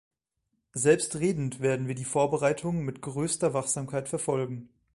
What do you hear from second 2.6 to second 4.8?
mit größter Wachsamkeit verfolgen.